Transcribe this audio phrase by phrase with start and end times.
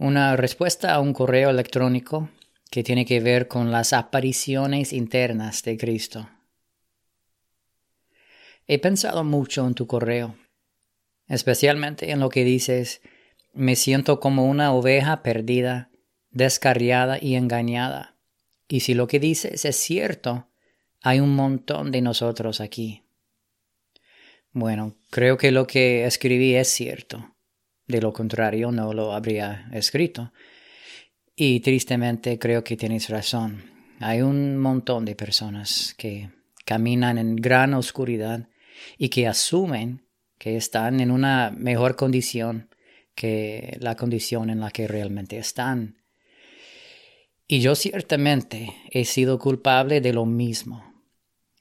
[0.00, 2.30] una respuesta a un correo electrónico
[2.70, 6.26] que tiene que ver con las apariciones internas de Cristo.
[8.66, 10.36] He pensado mucho en tu correo,
[11.28, 13.02] especialmente en lo que dices,
[13.52, 15.90] me siento como una oveja perdida,
[16.30, 18.16] descarriada y engañada.
[18.68, 20.48] Y si lo que dices es cierto,
[21.02, 23.02] hay un montón de nosotros aquí.
[24.52, 27.29] Bueno, creo que lo que escribí es cierto.
[27.90, 30.32] De lo contrario, no lo habría escrito.
[31.34, 33.64] Y tristemente creo que tienes razón.
[33.98, 36.30] Hay un montón de personas que
[36.64, 38.48] caminan en gran oscuridad
[38.96, 40.06] y que asumen
[40.38, 42.68] que están en una mejor condición
[43.16, 45.96] que la condición en la que realmente están.
[47.48, 50.94] Y yo ciertamente he sido culpable de lo mismo,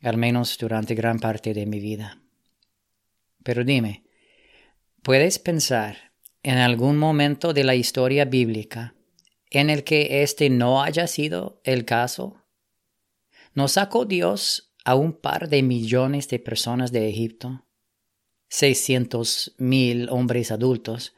[0.04, 2.22] al menos durante gran parte de mi vida.
[3.42, 4.04] Pero dime,
[5.02, 6.09] ¿puedes pensar
[6.44, 8.96] en algún momento de la historia bíblica
[9.50, 12.44] en el que este no haya sido el caso?
[13.54, 17.66] ¿No sacó Dios a un par de millones de personas de Egipto,
[18.48, 21.14] seiscientos mil hombres adultos,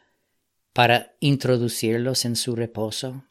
[0.74, 3.26] para introducirlos en su reposo?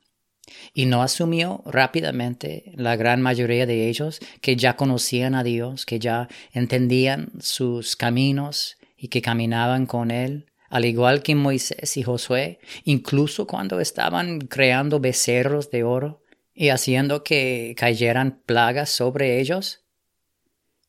[0.75, 5.99] ¿Y no asumió rápidamente la gran mayoría de ellos que ya conocían a Dios, que
[5.99, 10.50] ya entendían sus caminos y que caminaban con Él?
[10.71, 16.23] Al igual que Moisés y Josué, incluso cuando estaban creando becerros de oro
[16.55, 19.85] y haciendo que cayeran plagas sobre ellos?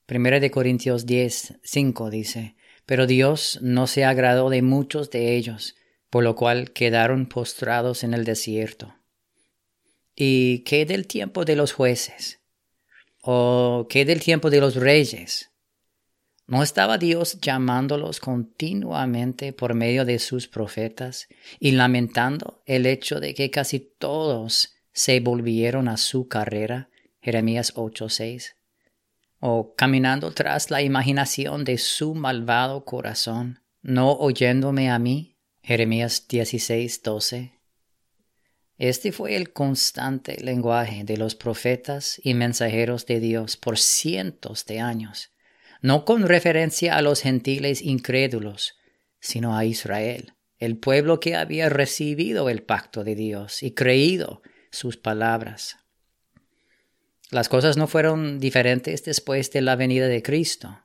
[0.06, 5.76] Primera de Corintios 10, 5 dice, Pero Dios no se agradó de muchos de ellos,
[6.12, 8.96] por lo cual quedaron postrados en el desierto.
[10.16, 12.40] ¿Y qué del tiempo de los jueces?
[13.22, 15.51] ¿O qué del tiempo de los reyes?
[16.52, 21.30] ¿No estaba Dios llamándolos continuamente por medio de sus profetas
[21.62, 26.90] y lamentando el hecho de que casi todos se volvieron a su carrera?
[27.22, 28.58] Jeremías 8:6.
[29.40, 35.38] O caminando tras la imaginación de su malvado corazón, no oyéndome a mí?
[35.64, 37.62] Jeremías 16:12.
[38.78, 44.82] Este fue el constante lenguaje de los profetas y mensajeros de Dios por cientos de
[44.82, 45.32] años
[45.82, 48.76] no con referencia a los gentiles incrédulos,
[49.20, 54.98] sino a Israel, el pueblo que había recibido el pacto de Dios y creído sus
[54.98, 55.78] palabras.
[57.32, 60.82] Las cosas no fueron diferentes después de la venida de Cristo.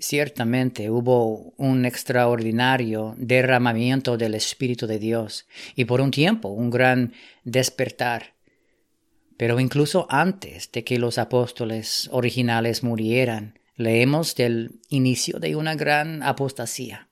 [0.00, 7.12] Ciertamente hubo un extraordinario derramamiento del Espíritu de Dios y por un tiempo un gran
[7.44, 8.34] despertar.
[9.36, 16.22] Pero incluso antes de que los apóstoles originales murieran, leemos del inicio de una gran
[16.22, 17.08] apostasía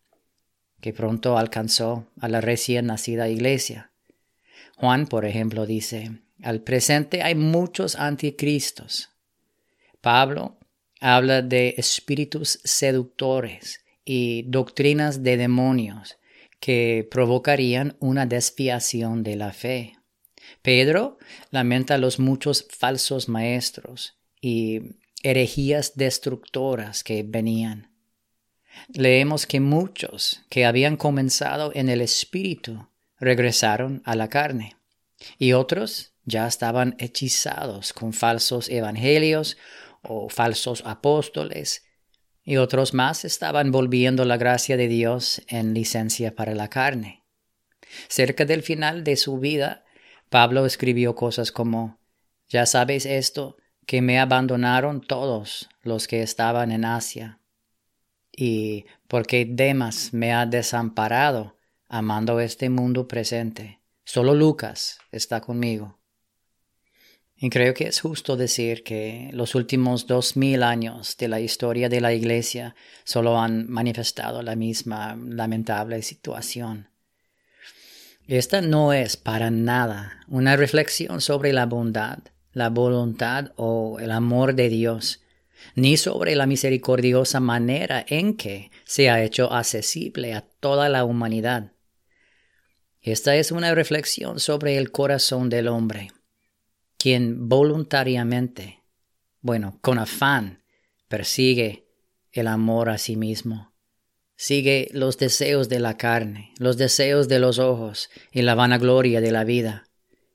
[0.81, 3.93] que pronto alcanzó a la recién nacida iglesia.
[4.77, 6.11] Juan, por ejemplo, dice,
[6.43, 9.11] al presente hay muchos anticristos.
[10.01, 10.59] Pablo
[11.01, 16.19] habla de espíritus seductores y doctrinas de demonios
[16.59, 19.99] que provocarían una desviación de la fe.
[20.62, 21.19] Pedro
[21.51, 24.81] lamenta los muchos falsos maestros y
[25.22, 27.93] herejías destructoras que venían.
[28.88, 32.88] Leemos que muchos que habían comenzado en el Espíritu
[33.19, 34.77] regresaron a la carne,
[35.38, 39.56] y otros ya estaban hechizados con falsos evangelios
[40.03, 41.84] o falsos apóstoles,
[42.44, 47.22] y otros más estaban volviendo la gracia de Dios en licencia para la carne.
[48.09, 49.84] Cerca del final de su vida,
[50.28, 52.00] Pablo escribió cosas como,
[52.49, 53.56] Ya sabes esto,
[53.92, 57.41] que me abandonaron todos los que estaban en Asia,
[58.34, 61.58] y porque Demas me ha desamparado,
[61.91, 63.82] amando este mundo presente.
[64.03, 65.98] Solo Lucas está conmigo.
[67.36, 71.91] Y creo que es justo decir que los últimos dos mil años de la historia
[71.91, 72.74] de la Iglesia
[73.04, 76.88] solo han manifestado la misma lamentable situación.
[78.27, 82.21] Esta no es para nada una reflexión sobre la bondad,
[82.53, 85.21] la voluntad o el amor de Dios,
[85.75, 91.72] ni sobre la misericordiosa manera en que se ha hecho accesible a toda la humanidad.
[93.01, 96.13] Esta es una reflexión sobre el corazón del hombre,
[96.99, 98.83] quien voluntariamente,
[99.41, 100.63] bueno, con afán,
[101.09, 101.89] persigue
[102.31, 103.75] el amor a sí mismo,
[104.37, 109.33] sigue los deseos de la carne, los deseos de los ojos y la vanagloria de
[109.33, 109.91] la vida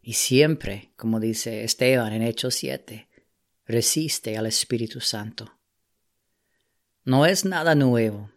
[0.07, 3.09] y siempre, como dice Esteban en Hechos 7,
[3.65, 5.59] resiste al Espíritu Santo.
[7.03, 8.31] No es nada nuevo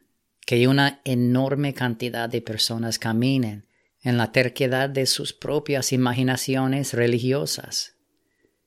[0.45, 3.69] que una enorme cantidad de personas caminen
[4.03, 7.95] en la terquedad de sus propias imaginaciones religiosas.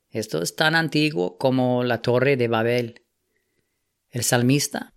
[0.10, 3.02] Esto es tan antiguo como la torre de Babel.
[4.12, 4.94] El salmista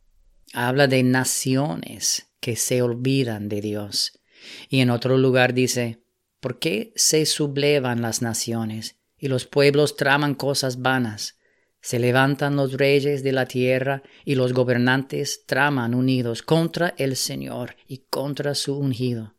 [0.53, 4.21] habla de naciones que se olvidan de Dios.
[4.69, 6.06] Y en otro lugar dice,
[6.41, 11.39] ¿por qué se sublevan las naciones y los pueblos traman cosas vanas?
[11.81, 17.77] Se levantan los reyes de la tierra y los gobernantes traman unidos contra el Señor
[17.87, 19.37] y contra su ungido.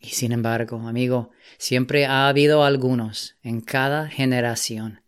[0.00, 5.02] Y sin embargo, amigo, siempre ha habido algunos en cada generación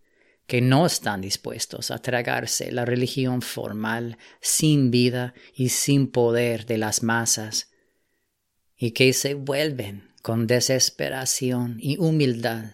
[0.47, 6.77] que no están dispuestos a tragarse la religión formal, sin vida y sin poder de
[6.77, 7.71] las masas,
[8.77, 12.73] y que se vuelven con desesperación y humildad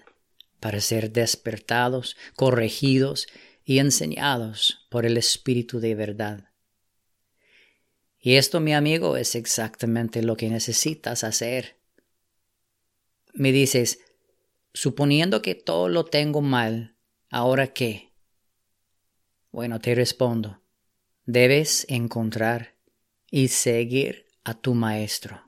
[0.60, 3.26] para ser despertados, corregidos
[3.64, 6.50] y enseñados por el Espíritu de verdad.
[8.18, 11.76] Y esto, mi amigo, es exactamente lo que necesitas hacer.
[13.34, 14.00] Me dices,
[14.72, 16.96] suponiendo que todo lo tengo mal,
[17.30, 18.12] ¿ahora qué?
[19.52, 20.60] Bueno, te respondo,
[21.24, 22.76] debes encontrar
[23.30, 25.45] y seguir a tu maestro.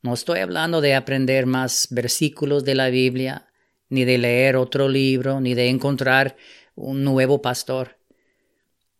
[0.00, 3.48] No estoy hablando de aprender más versículos de la Biblia,
[3.88, 6.36] ni de leer otro libro, ni de encontrar
[6.76, 7.98] un nuevo pastor.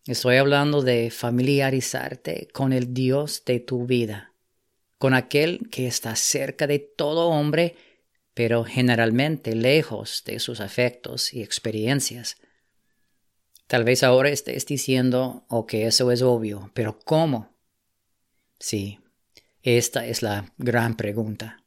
[0.06, 4.32] Estoy hablando de familiarizarte con el Dios de tu vida,
[4.98, 7.76] con aquel que está cerca de todo hombre,
[8.34, 12.38] pero generalmente lejos de sus afectos y experiencias.
[13.68, 17.54] Tal vez ahora estés diciendo, o que eso es obvio, pero ¿cómo?
[18.58, 18.98] Sí,
[19.76, 21.64] esta es la gran pregunta.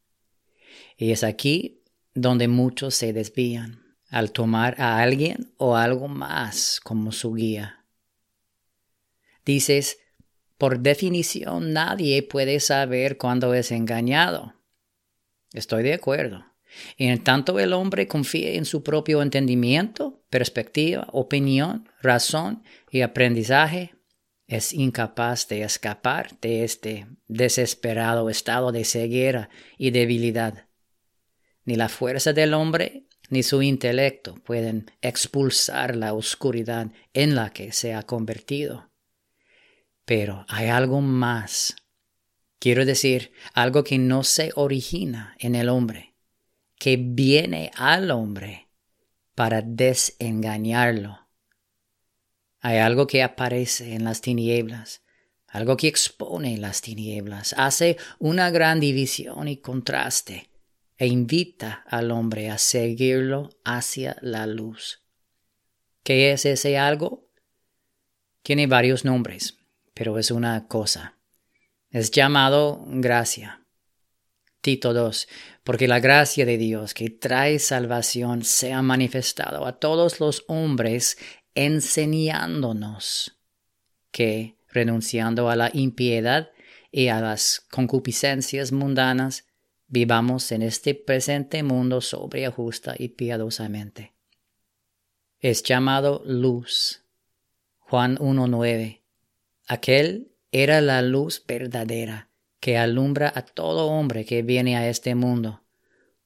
[0.98, 1.84] Y es aquí
[2.14, 7.86] donde muchos se desvían al tomar a alguien o algo más como su guía.
[9.46, 10.00] Dices,
[10.58, 14.56] por definición nadie puede saber cuándo es engañado.
[15.54, 16.46] Estoy de acuerdo.
[16.98, 23.94] Y en tanto el hombre confíe en su propio entendimiento, perspectiva, opinión, razón y aprendizaje,
[24.52, 30.68] es incapaz de escapar de este desesperado estado de ceguera y debilidad.
[31.64, 37.72] Ni la fuerza del hombre ni su intelecto pueden expulsar la oscuridad en la que
[37.72, 38.92] se ha convertido.
[40.04, 41.74] Pero hay algo más.
[42.60, 46.14] Quiero decir, algo que no se origina en el hombre,
[46.78, 48.68] que viene al hombre
[49.34, 51.21] para desengañarlo
[52.62, 55.02] hay algo que aparece en las tinieblas,
[55.48, 60.50] algo que expone las tinieblas, hace una gran división y contraste
[60.98, 65.02] e invita al hombre a seguirlo hacia la luz.
[66.04, 67.28] ¿Qué es ese algo?
[68.44, 69.58] Tiene varios nombres,
[69.96, 71.18] pero es una cosa.
[71.90, 73.66] Es llamado gracia.
[74.62, 75.28] Tito 2,
[75.64, 81.18] porque la gracia de Dios que trae salvación se ha manifestado a todos los hombres
[81.56, 83.38] enseñándonos
[84.12, 86.52] que, renunciando a la impiedad
[86.92, 89.46] y a las concupiscencias mundanas,
[89.88, 94.14] vivamos en este presente mundo sobria, justa y piadosamente.
[95.40, 97.04] Es llamado luz.
[97.80, 99.02] Juan 1.9.
[99.68, 105.64] Aquel era la luz verdadera que alumbra a todo hombre que viene a este mundo.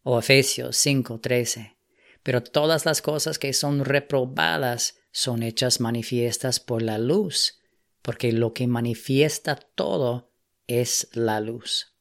[0.04, 1.78] O Efesios 5.13.
[2.22, 7.62] Pero todas las cosas que son reprobadas son hechas manifiestas por la luz,
[8.02, 10.30] porque lo que manifiesta todo
[10.68, 11.96] es la luz.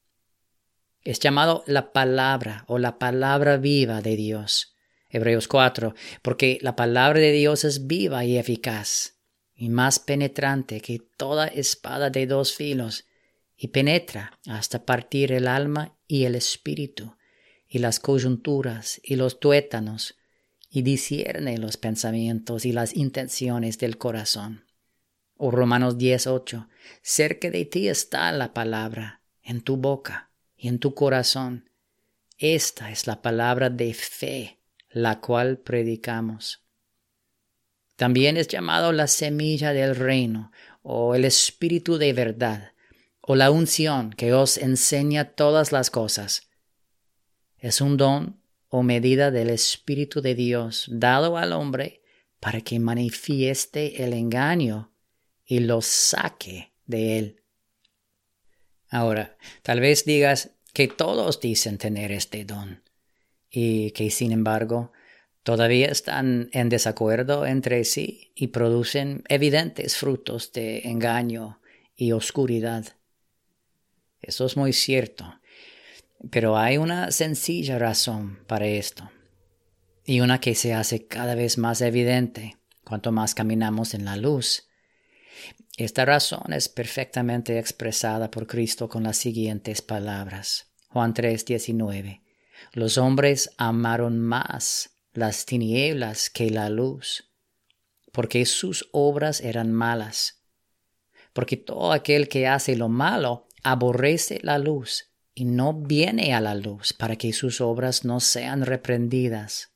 [1.00, 4.74] Es llamado la palabra o la palabra viva de Dios.
[5.10, 9.14] Hebreos 4, porque la palabra de Dios es viva y eficaz,
[9.54, 13.04] y más penetrante que toda espada de dos filos,
[13.56, 17.16] y penetra hasta partir el alma y el espíritu,
[17.68, 20.16] y las coyunturas y los tuétanos,
[20.74, 24.64] y discierne los pensamientos y las intenciones del corazón.
[25.36, 26.68] O Romanos 18.
[27.00, 31.70] Cerca de ti está la palabra, en tu boca y en tu corazón.
[32.38, 34.58] Esta es la palabra de fe,
[34.90, 36.64] la cual predicamos.
[37.94, 40.50] También es llamado la semilla del reino,
[40.82, 42.72] o el espíritu de verdad,
[43.20, 46.48] o la unción que os enseña todas las cosas.
[47.58, 48.43] Es un don
[48.76, 52.02] o medida del Espíritu de Dios dado al hombre
[52.40, 54.92] para que manifieste el engaño
[55.46, 57.42] y lo saque de él.
[58.88, 62.82] Ahora, tal vez digas que todos dicen tener este don
[63.48, 64.90] y que sin embargo
[65.44, 71.60] todavía están en desacuerdo entre sí y producen evidentes frutos de engaño
[71.94, 72.86] y oscuridad.
[74.20, 75.38] Eso es muy cierto.
[76.30, 79.10] Pero hay una sencilla razón para esto,
[80.04, 84.68] y una que se hace cada vez más evidente cuanto más caminamos en la luz.
[85.76, 90.70] Esta razón es perfectamente expresada por Cristo con las siguientes palabras.
[90.88, 92.22] Juan 3:19.
[92.72, 97.32] Los hombres amaron más las tinieblas que la luz,
[98.12, 100.42] porque sus obras eran malas.
[101.32, 106.54] Porque todo aquel que hace lo malo aborrece la luz y no viene a la
[106.54, 109.72] luz para que sus obras no sean reprendidas.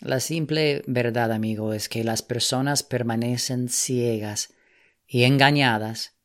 [0.00, 4.54] La simple verdad, amigo, es que las personas permanecen ciegas
[5.06, 6.16] y engañadas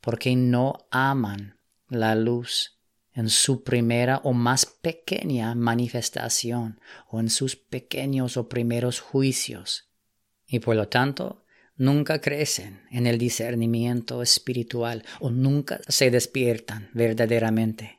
[0.00, 1.58] porque no aman
[1.88, 2.78] la luz
[3.12, 9.90] en su primera o más pequeña manifestación o en sus pequeños o primeros juicios,
[10.46, 11.44] y por lo tanto
[11.78, 17.98] nunca crecen en el discernimiento espiritual o nunca se despiertan verdaderamente.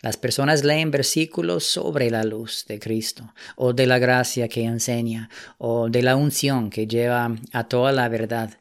[0.00, 5.28] Las personas leen versículos sobre la luz de Cristo, o de la gracia que enseña,
[5.58, 8.60] o de la unción que lleva a toda la verdad,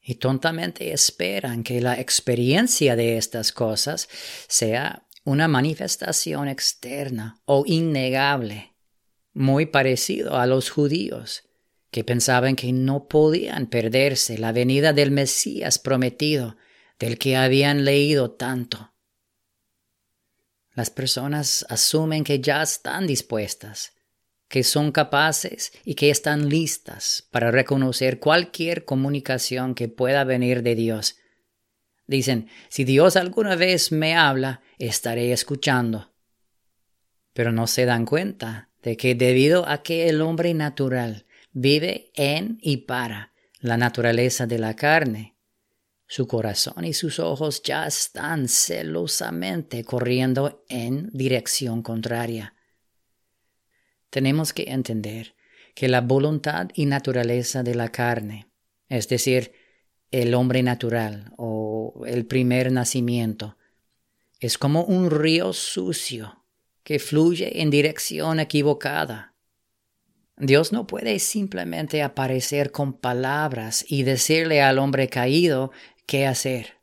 [0.00, 4.08] y tontamente esperan que la experiencia de estas cosas
[4.46, 8.72] sea una manifestación externa o innegable,
[9.34, 11.47] muy parecido a los judíos,
[11.90, 16.56] que pensaban que no podían perderse la venida del Mesías prometido,
[16.98, 18.92] del que habían leído tanto.
[20.74, 23.94] Las personas asumen que ya están dispuestas,
[24.48, 30.74] que son capaces y que están listas para reconocer cualquier comunicación que pueda venir de
[30.74, 31.16] Dios.
[32.06, 36.12] Dicen, si Dios alguna vez me habla, estaré escuchando.
[37.34, 41.26] Pero no se dan cuenta de que debido a que el hombre natural
[41.60, 45.36] vive en y para la naturaleza de la carne,
[46.06, 52.54] su corazón y sus ojos ya están celosamente corriendo en dirección contraria
[54.10, 55.34] tenemos que entender
[55.74, 58.48] que la voluntad y naturaleza de la carne,
[58.88, 59.52] es decir,
[60.10, 63.56] el hombre natural o el primer nacimiento,
[64.40, 66.44] es como un río sucio
[66.82, 69.34] que fluye en dirección equivocada.
[70.40, 75.72] Dios no puede simplemente aparecer con palabras y decirle al hombre caído
[76.06, 76.78] qué hacer.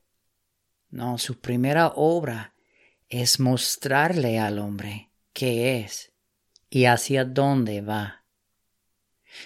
[0.90, 2.54] No, su primera obra
[3.08, 6.12] es mostrarle al hombre qué es
[6.70, 8.26] y hacia dónde va.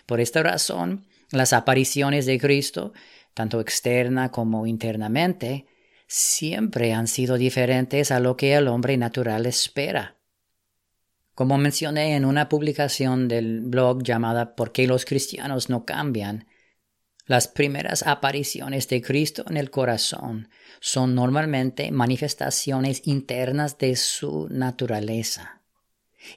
[0.06, 2.94] Por esta razón, las apariciones de Cristo,
[3.36, 5.68] tanto externa como internamente,
[6.08, 10.19] siempre han sido diferentes a lo que el hombre natural espera.
[11.40, 16.48] Como mencioné en una publicación del blog llamada ¿Por qué los cristianos no cambian?
[17.28, 20.50] Las primeras apariciones de Cristo en el corazón
[20.82, 25.62] son normalmente manifestaciones internas de su naturaleza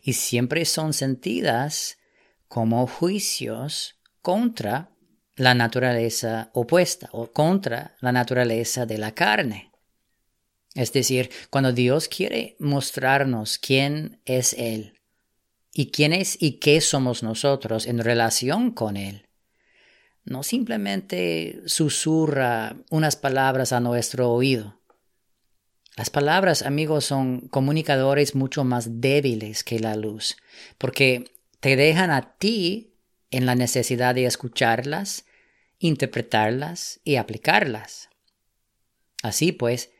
[0.04, 1.99] y siempre son sentidas
[2.47, 4.92] como juicios contra
[5.35, 9.72] la naturaleza opuesta o contra la naturaleza de la carne.
[10.75, 14.99] Es decir, cuando Dios quiere mostrarnos quién es Él
[15.73, 19.29] y quién es y qué somos nosotros en relación con Él,
[20.25, 24.83] no simplemente susurra unas palabras a nuestro oído,
[25.97, 30.37] las palabras, amigos, son comunicadores mucho más débiles que la luz,
[30.79, 32.95] porque te dejan a ti
[33.31, 35.26] en la necesidad de escucharlas,
[35.79, 38.09] interpretarlas y aplicarlas.
[39.23, 39.91] Así pues,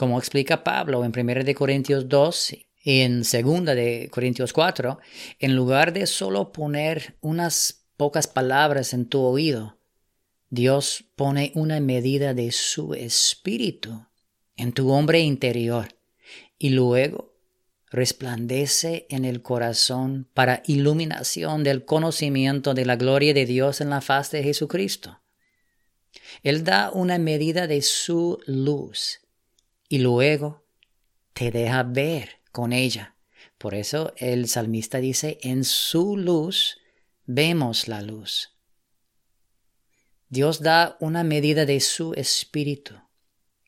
[0.00, 4.98] como explica Pablo en 1 Corintios 2 y en 2 de Corintios 4,
[5.40, 9.76] en lugar de solo poner unas pocas palabras en tu oído,
[10.48, 14.06] Dios pone una medida de su espíritu
[14.56, 15.88] en tu hombre interior
[16.58, 17.34] y luego
[17.90, 24.00] resplandece en el corazón para iluminación del conocimiento de la gloria de Dios en la
[24.00, 25.20] faz de Jesucristo.
[26.42, 29.19] Él da una medida de su luz
[29.90, 30.64] y luego
[31.34, 33.16] te deja ver con ella.
[33.58, 36.78] Por eso el salmista dice, en su luz
[37.26, 38.56] vemos la luz.
[40.28, 42.94] Dios da una medida de su espíritu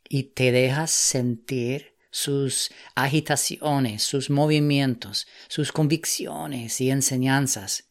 [0.09, 7.91] y te dejas sentir sus agitaciones, sus movimientos, sus convicciones y enseñanzas.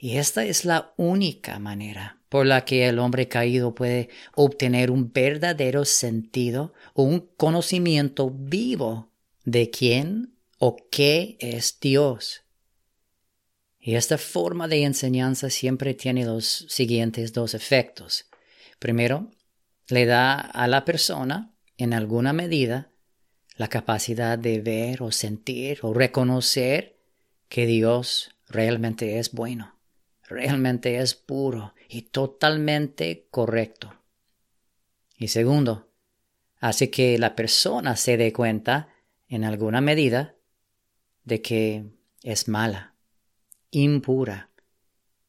[0.00, 5.12] Y esta es la única manera por la que el hombre caído puede obtener un
[5.12, 9.10] verdadero sentido o un conocimiento vivo
[9.44, 12.44] de quién o qué es Dios.
[13.78, 18.30] Y esta forma de enseñanza siempre tiene los siguientes dos efectos.
[18.78, 19.30] Primero,
[19.88, 22.92] le da a la persona, en alguna medida,
[23.56, 26.96] la capacidad de ver o sentir o reconocer
[27.50, 29.71] que Dios realmente es bueno,
[30.32, 33.94] realmente es puro y totalmente correcto.
[35.16, 35.88] Y segundo,
[36.58, 38.88] hace que la persona se dé cuenta,
[39.28, 40.34] en alguna medida,
[41.24, 41.84] de que
[42.22, 42.94] es mala,
[43.70, 44.50] impura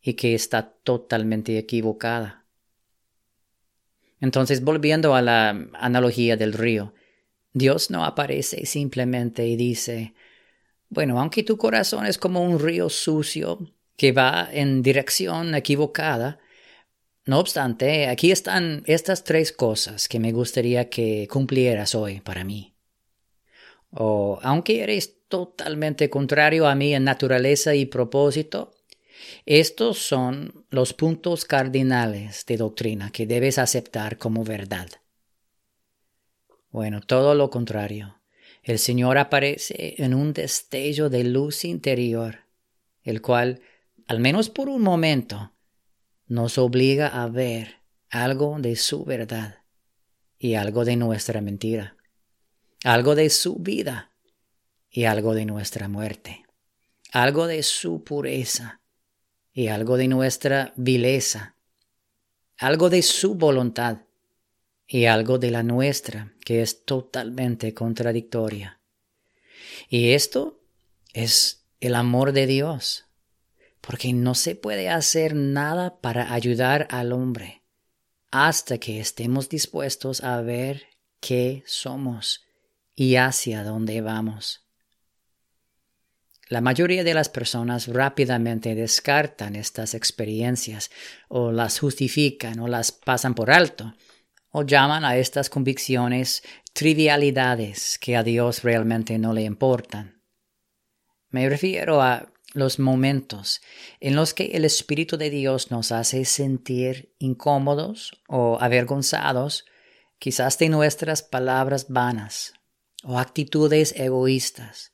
[0.01, 2.45] y que está totalmente equivocada.
[4.19, 6.93] Entonces, volviendo a la analogía del río,
[7.53, 10.13] Dios no aparece simplemente y dice,
[10.89, 13.71] bueno, aunque tu corazón es como un río sucio
[14.03, 16.37] que va en dirección equivocada,
[17.23, 22.75] no obstante, aquí están estas tres cosas que me gustaría que cumplieras hoy para mí.
[23.91, 28.73] O, aunque eres totalmente contrario a mí en naturaleza y propósito,
[29.45, 34.89] estos son los puntos cardinales de doctrina que debes aceptar como verdad.
[36.71, 38.19] Bueno, todo lo contrario.
[38.63, 42.39] El Señor aparece en un destello de luz interior,
[43.05, 43.61] el cual,
[44.07, 45.53] al menos por un momento,
[46.27, 49.59] nos obliga a ver algo de su verdad
[50.37, 51.95] y algo de nuestra mentira,
[52.83, 54.11] algo de su vida
[54.89, 56.45] y algo de nuestra muerte,
[57.11, 58.81] algo de su pureza
[59.53, 61.55] y algo de nuestra vileza,
[62.57, 63.99] algo de su voluntad
[64.87, 68.79] y algo de la nuestra que es totalmente contradictoria.
[69.89, 70.61] Y esto
[71.13, 73.02] es el amor de Dios,
[73.85, 77.63] porque no se puede hacer nada para ayudar al hombre
[78.31, 80.87] hasta que estemos dispuestos a ver
[81.19, 82.45] qué somos
[82.95, 84.65] y hacia dónde vamos.
[86.47, 90.89] La mayoría de las personas rápidamente descartan estas experiencias
[91.27, 93.93] o las justifican o las pasan por alto
[94.49, 96.41] o llaman a estas convicciones
[96.73, 100.21] trivialidades que a Dios realmente no le importan.
[101.29, 103.61] Me refiero a los momentos
[103.99, 109.65] en los que el Espíritu de Dios nos hace sentir incómodos o avergonzados,
[110.19, 112.53] quizás de nuestras palabras vanas,
[113.03, 114.93] o actitudes egoístas,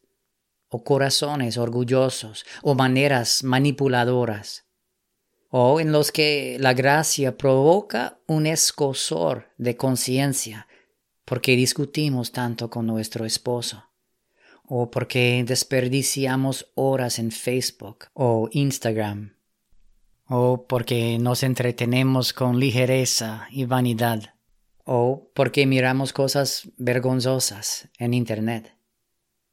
[0.70, 4.70] o corazones orgullosos, o maneras manipuladoras
[5.50, 10.68] o en los que la gracia provoca un escosor de conciencia
[11.26, 13.89] porque discutimos tanto con nuestro esposo,
[14.70, 19.36] o porque desperdiciamos horas en Facebook o Instagram,
[20.28, 24.36] o porque nos entretenemos con ligereza y vanidad,
[24.86, 28.78] o porque miramos cosas vergonzosas en Internet.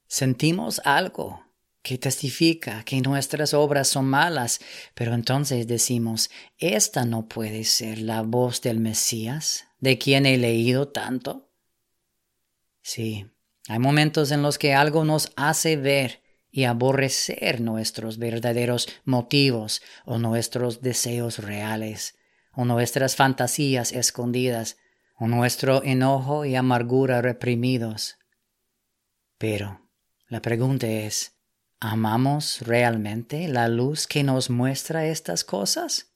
[0.07, 1.42] Sentimos algo
[1.81, 4.61] que testifica que nuestras obras son malas,
[4.94, 10.88] pero entonces decimos, esta no puede ser la voz del Mesías, de quien he leído
[10.88, 11.48] tanto.
[12.83, 13.26] Sí,
[13.68, 20.18] hay momentos en los que algo nos hace ver y aborrecer nuestros verdaderos motivos o
[20.18, 22.16] nuestros deseos reales,
[22.52, 24.79] o nuestras fantasías escondidas,
[25.18, 28.18] o nuestro enojo y amargura reprimidos.
[29.38, 29.81] Pero
[30.29, 31.37] la pregunta es,
[31.81, 36.14] ¿Amamos realmente la luz que nos muestra estas cosas?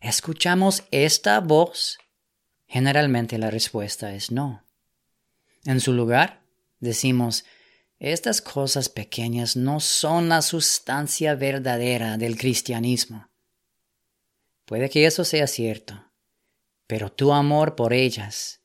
[0.00, 1.98] ¿Escuchamos esta voz?
[2.66, 4.64] Generalmente la respuesta es no.
[5.64, 6.42] En su lugar,
[6.86, 7.44] decimos,
[7.98, 13.28] estas cosas pequeñas no son la sustancia verdadera del cristianismo.
[14.64, 16.12] Puede que eso sea cierto,
[16.86, 18.62] pero tu amor por ellas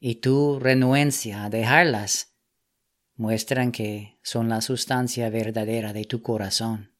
[0.00, 2.34] y tu renuencia a dejarlas
[3.14, 6.92] muestran que son la sustancia verdadera de tu corazón.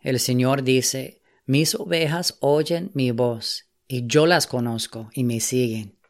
[0.00, 6.01] El Señor dice, mis ovejas oyen mi voz, y yo las conozco y me siguen.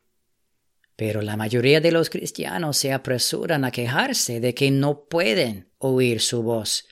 [0.97, 6.21] Pero la mayoría de los cristianos se apresuran a quejarse de que no pueden oír
[6.21, 6.87] su voz,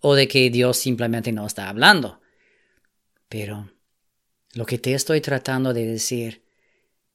[0.00, 2.20] o de que Dios simplemente no está hablando.
[3.28, 3.72] Pero
[4.54, 6.44] lo que te estoy tratando de decir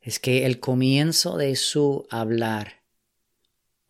[0.02, 2.84] es que el comienzo de su hablar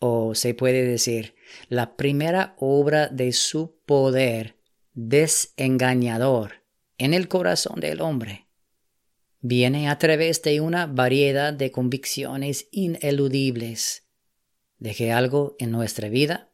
[0.05, 1.33] o se puede decir,
[1.69, 4.57] la primera obra de su poder
[4.93, 6.65] desengañador
[6.97, 8.49] en el corazón del hombre
[9.43, 14.03] viene a través de una variedad de convicciones ineludibles
[14.79, 16.49] de que algo en nuestra vida,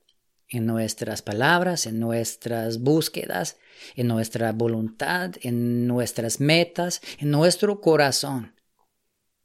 [0.48, 3.58] en nuestras palabras, en nuestras búsquedas,
[3.96, 8.56] en nuestra voluntad, en nuestras metas, en nuestro corazón,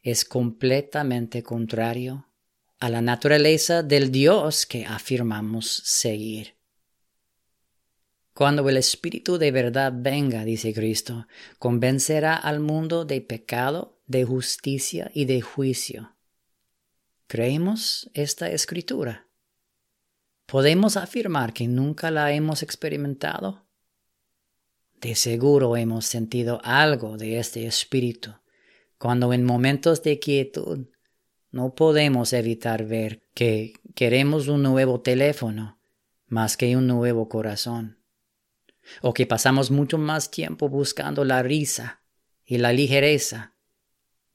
[0.03, 2.27] es completamente contrario
[2.81, 6.55] a la naturaleza del Dios que afirmamos seguir.
[8.35, 11.27] Cuando el Espíritu de verdad venga, dice Cristo,
[11.59, 16.17] convencerá al mundo de pecado, de justicia y de juicio.
[17.29, 19.29] ¿Creemos esta escritura?
[20.47, 23.65] ¿Podemos afirmar que nunca la hemos experimentado?
[25.01, 28.35] De seguro hemos sentido algo de este espíritu
[28.99, 30.87] cuando en momentos de quietud
[31.51, 35.79] no podemos evitar ver que queremos un nuevo teléfono
[36.27, 37.99] más que un nuevo corazón,
[39.03, 42.03] o que pasamos mucho más tiempo buscando la risa
[42.45, 43.55] y la ligereza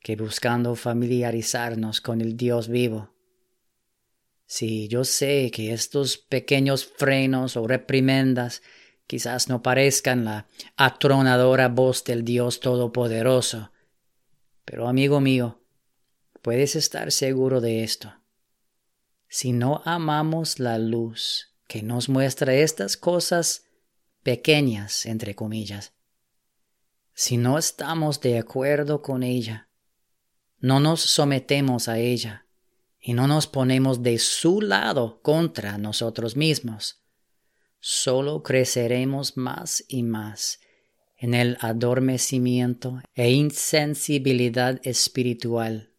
[0.02, 3.14] que buscando familiarizarnos con el Dios vivo.
[4.46, 8.64] Sí, yo sé que estos pequeños frenos o reprimendas
[9.06, 13.72] quizás no parezcan la atronadora voz del Dios Todopoderoso,
[14.66, 15.62] pero amigo mío,
[16.42, 18.14] puedes estar seguro de esto.
[19.28, 23.69] Si no amamos la luz que nos muestra estas cosas
[24.24, 25.94] pequeñas, entre comillas,
[27.14, 29.68] si no estamos de acuerdo con ella,
[30.60, 32.46] no nos sometemos a ella
[33.00, 37.04] y no nos ponemos de su lado contra nosotros mismos,
[37.80, 40.60] solo creceremos más y más
[41.18, 45.92] en el adormecimiento e insensibilidad espiritual.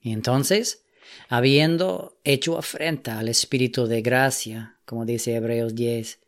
[0.00, 0.86] Y entonces,
[1.28, 6.20] habiendo hecho afrenta al Espíritu de gracia, como dice Hebreos 10,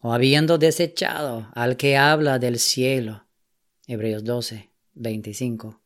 [0.00, 3.26] o habiendo desechado al que habla del cielo,
[3.86, 5.80] Hebreos 12, 25,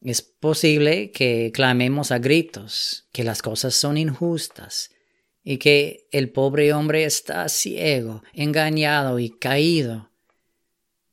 [0.00, 4.90] es posible que clamemos a gritos que las cosas son injustas
[5.42, 10.10] y que el pobre hombre está ciego, engañado y caído.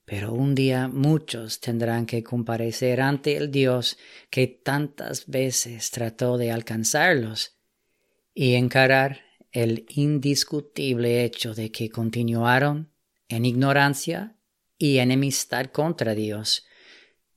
[0.06, 3.98] Pero un día muchos tendrán que comparecer ante el Dios
[4.30, 7.56] que tantas veces trató de alcanzarlos
[8.36, 9.25] y encarar
[9.56, 12.92] el indiscutible hecho de que continuaron
[13.30, 14.36] en ignorancia
[14.78, 16.66] y enemistad contra Dios,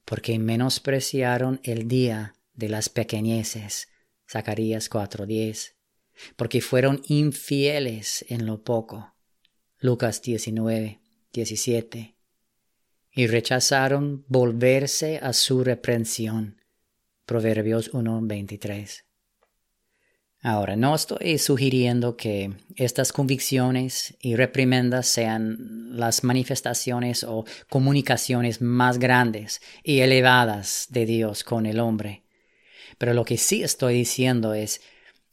[0.05, 3.89] porque menospreciaron el día de las pequeñeces.
[4.29, 5.77] Zacarías 4:10.
[6.35, 9.15] Porque fueron infieles en lo poco.
[9.79, 11.01] Lucas 19,
[11.33, 12.17] 17.
[13.13, 16.61] Y rechazaron volverse a su reprensión.
[17.27, 19.08] Proverbios 1:23.
[20.41, 28.99] Ahora, no estoy sugiriendo que estas convicciones y reprimendas sean las manifestaciones o comunicaciones más
[28.99, 32.23] grandes y elevadas de Dios con el hombre.
[32.99, 34.81] Pero lo que sí estoy diciendo es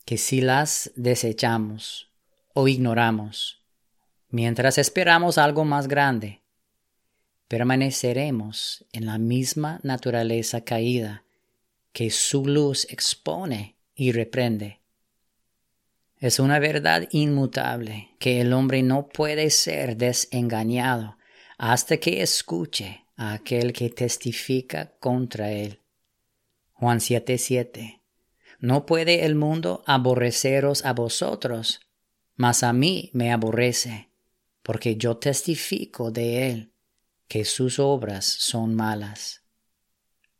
[0.05, 2.09] que si las desechamos
[2.53, 3.61] o ignoramos,
[4.29, 6.41] mientras esperamos algo más grande,
[7.47, 11.25] permaneceremos en la misma naturaleza caída
[11.93, 14.79] que su luz expone y reprende.
[16.19, 21.17] Es una verdad inmutable que el hombre no puede ser desengañado
[21.57, 25.81] hasta que escuche a aquel que testifica contra él.
[26.73, 28.01] Juan 7:7
[28.59, 31.81] No puede el mundo aborreceros a vosotros,
[32.35, 34.09] mas a mí me aborrece,
[34.63, 36.71] porque yo testifico de él
[37.27, 39.44] que sus obras son malas.